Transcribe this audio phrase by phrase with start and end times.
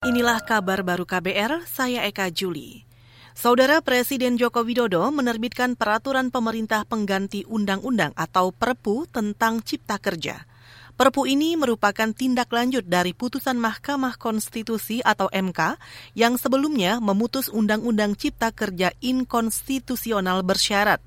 [0.00, 2.88] Inilah kabar baru KBR, saya Eka Juli.
[3.36, 10.48] Saudara Presiden Joko Widodo menerbitkan peraturan pemerintah pengganti undang-undang atau Perpu tentang Cipta Kerja.
[10.96, 15.76] Perpu ini merupakan tindak lanjut dari putusan Mahkamah Konstitusi atau MK
[16.16, 21.04] yang sebelumnya memutus Undang-Undang Cipta Kerja inkonstitusional bersyarat.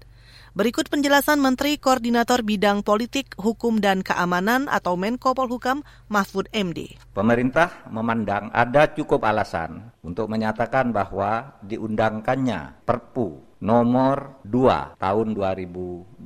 [0.54, 5.82] Berikut penjelasan Menteri Koordinator Bidang Politik, Hukum dan Keamanan atau Menko Polhukam
[6.14, 6.94] Mahfud MD.
[7.10, 16.22] Pemerintah memandang ada cukup alasan untuk menyatakan bahwa diundangkannya Perpu nomor 2 tahun 2022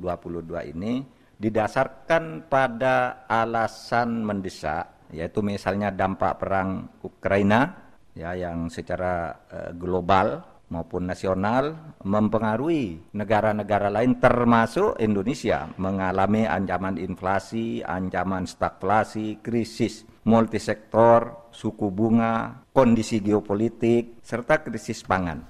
[0.76, 1.08] ini
[1.40, 11.08] didasarkan pada alasan mendesak yaitu misalnya dampak perang Ukraina ya yang secara uh, global maupun
[11.08, 22.68] nasional mempengaruhi negara-negara lain termasuk Indonesia mengalami ancaman inflasi, ancaman stagflasi, krisis multisektor, suku bunga,
[22.76, 25.48] kondisi geopolitik, serta krisis pangan.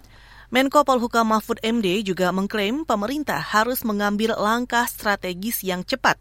[0.48, 6.16] Menko Polhukam Mahfud MD juga mengklaim pemerintah harus mengambil langkah strategis yang cepat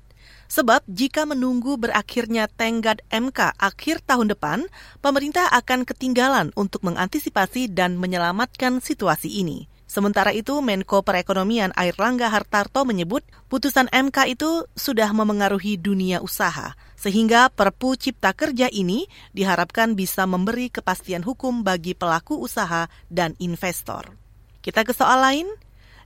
[0.48, 4.64] Sebab jika menunggu berakhirnya tenggat MK akhir tahun depan,
[5.04, 9.68] pemerintah akan ketinggalan untuk mengantisipasi dan menyelamatkan situasi ini.
[9.88, 17.48] Sementara itu, Menko Perekonomian Airlangga Hartarto menyebut putusan MK itu sudah memengaruhi dunia usaha, sehingga
[17.48, 24.12] Perpu Cipta Kerja ini diharapkan bisa memberi kepastian hukum bagi pelaku usaha dan investor.
[24.60, 25.48] Kita ke soal lain,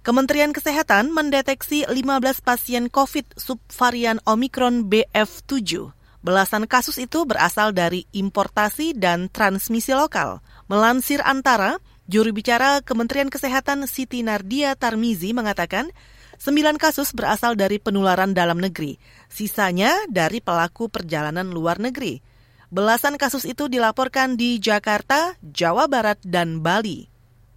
[0.02, 5.94] Kementerian Kesehatan mendeteksi 15 pasien COVID subvarian Omikron BF7.
[6.26, 10.42] Belasan kasus itu berasal dari importasi dan transmisi lokal.
[10.66, 11.78] Melansir antara,
[12.10, 15.94] juru bicara Kementerian Kesehatan Siti Nardia Tarmizi mengatakan,
[16.42, 18.98] sembilan kasus berasal dari penularan dalam negeri,
[19.30, 22.26] sisanya dari pelaku perjalanan luar negeri.
[22.74, 27.11] Belasan kasus itu dilaporkan di Jakarta, Jawa Barat, dan Bali.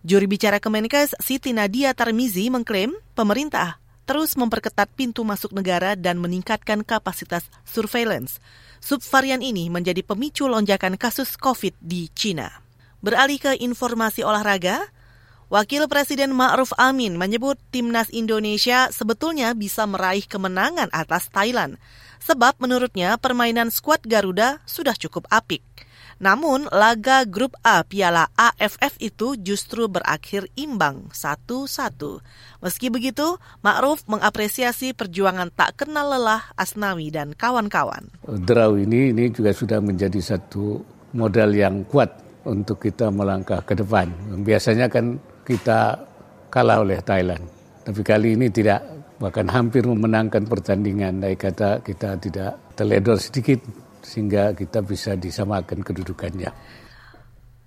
[0.05, 6.85] Juri bicara Kemenkes Siti Nadia Tarmizi mengklaim pemerintah terus memperketat pintu masuk negara dan meningkatkan
[6.85, 8.37] kapasitas surveillance.
[8.85, 12.53] Subvarian ini menjadi pemicu lonjakan kasus COVID di Cina.
[13.01, 14.93] Beralih ke informasi olahraga,
[15.49, 21.81] Wakil Presiden Ma'ruf Amin menyebut timnas Indonesia sebetulnya bisa meraih kemenangan atas Thailand,
[22.21, 25.65] sebab menurutnya permainan skuad Garuda sudah cukup apik.
[26.25, 31.69] Namun, laga grup A Piala AFF itu justru berakhir imbang 1-1.
[32.65, 38.09] Meski begitu, Ma'ruf mengapresiasi perjuangan tak kenal lelah Asnawi dan kawan-kawan.
[38.25, 40.81] Draw ini ini juga sudah menjadi satu
[41.13, 42.09] modal yang kuat
[42.49, 44.09] untuk kita melangkah ke depan.
[44.41, 46.09] Biasanya kan kita
[46.49, 47.45] kalah oleh Thailand.
[47.85, 48.81] Tapi kali ini tidak,
[49.21, 51.21] bahkan hampir memenangkan pertandingan.
[51.21, 56.53] Dari kata kita tidak teledor sedikit sehingga kita bisa disamakan kedudukannya.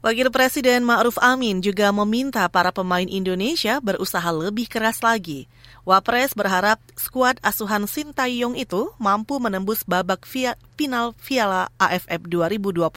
[0.06, 5.50] Wakil Presiden Ma'ruf Amin juga meminta para pemain Indonesia berusaha lebih keras lagi.
[5.84, 12.88] Wapres berharap skuad asuhan Sintayong itu mampu menembus babak via, final Piala AFF 2022.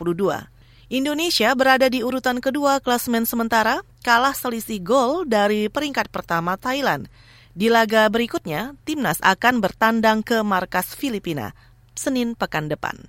[0.91, 7.09] Indonesia berada di urutan kedua klasmen sementara, kalah selisih gol dari peringkat pertama Thailand.
[7.57, 11.57] Di laga berikutnya, timnas akan bertandang ke markas Filipina,
[11.95, 13.09] Senin pekan depan.